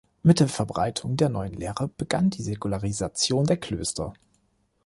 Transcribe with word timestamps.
Mit 0.23 0.39
der 0.39 0.47
Verbreitung 0.47 1.15
der 1.15 1.29
neuen 1.29 1.53
Lehre 1.53 1.87
begann 1.87 2.31
die 2.31 2.41
Säkularisation 2.41 3.45
der 3.45 3.57
Klöster. 3.57 4.15